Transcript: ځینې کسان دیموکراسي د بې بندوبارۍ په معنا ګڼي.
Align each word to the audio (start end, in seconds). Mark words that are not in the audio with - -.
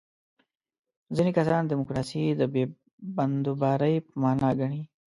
ځینې 1.15 1.31
کسان 1.37 1.61
دیموکراسي 1.65 2.21
د 2.39 2.41
بې 2.53 2.63
بندوبارۍ 3.15 3.95
په 4.07 4.11
معنا 4.21 4.49
ګڼي. 4.59 4.81